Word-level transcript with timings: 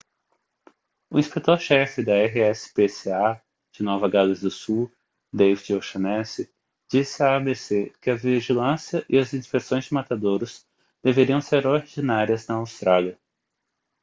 o 1.13 1.19
inspetor-chefe 1.19 2.03
da 2.03 2.13
rspca 2.25 3.39
de 3.71 3.83
nova 3.83 4.09
gales 4.15 4.41
do 4.45 4.49
sul 4.49 4.89
david 5.31 5.69
o'shannessy 5.75 6.47
disse 6.89 7.21
à 7.21 7.35
abc 7.35 7.93
que 8.01 8.09
a 8.09 8.15
vigilância 8.15 9.05
e 9.07 9.19
as 9.19 9.31
inspeções 9.35 9.85
de 9.85 9.93
matadouros 9.93 10.65
deveriam 11.03 11.39
ser 11.39 11.67
ordinárias 11.67 12.47
na 12.47 12.55
austrália 12.55 13.15